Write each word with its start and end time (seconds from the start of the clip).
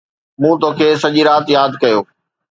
مون 0.41 0.53
توکي 0.61 0.89
سڄي 1.01 1.21
رات 1.27 1.45
ياد 1.55 1.71
ڪيو 1.81 1.99